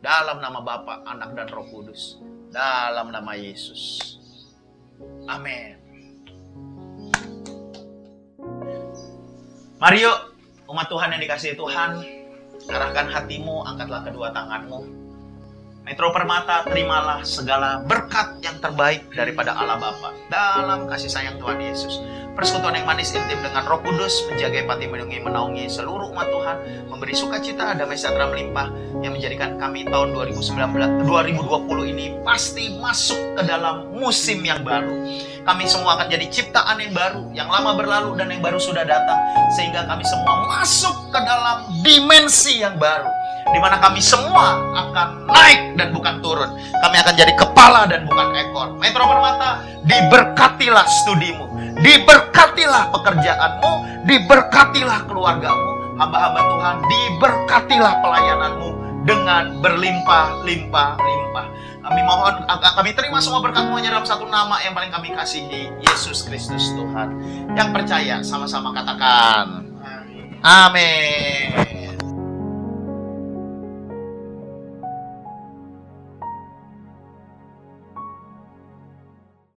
[0.00, 4.16] dalam nama Bapa, Anak dan Roh Kudus, dalam nama Yesus.
[5.28, 5.78] Amin.
[9.82, 10.18] Mari yuk,
[10.70, 11.90] umat Tuhan yang dikasihi Tuhan,
[12.70, 15.01] arahkan hatimu, angkatlah kedua tanganmu.
[15.82, 21.98] Metro Permata, terimalah segala berkat yang terbaik daripada Allah Bapa dalam kasih sayang Tuhan Yesus.
[22.38, 26.56] Persekutuan yang manis intim dengan Roh Kudus menjaga empati melindungi menaungi seluruh umat Tuhan,
[26.86, 28.70] memberi sukacita damai sejahtera melimpah
[29.02, 35.02] yang menjadikan kami tahun 2019 2020 ini pasti masuk ke dalam musim yang baru.
[35.42, 39.18] Kami semua akan jadi ciptaan yang baru, yang lama berlalu dan yang baru sudah datang
[39.58, 45.74] sehingga kami semua masuk ke dalam dimensi yang baru di mana kami semua akan naik
[45.74, 46.50] dan bukan turun.
[46.54, 48.78] Kami akan jadi kepala dan bukan ekor.
[48.78, 51.50] Metro Permata, diberkatilah studimu,
[51.82, 53.72] diberkatilah pekerjaanmu,
[54.06, 55.98] diberkatilah keluargamu.
[55.98, 58.68] Hamba-hamba Tuhan, diberkatilah pelayananmu
[59.04, 61.46] dengan berlimpah-limpah-limpah.
[61.82, 66.22] Kami mohon, kami terima semua berkatmu hanya dalam satu nama yang paling kami kasihi, Yesus
[66.22, 67.18] Kristus Tuhan.
[67.58, 69.66] Yang percaya, sama-sama katakan.
[70.42, 71.81] Amin.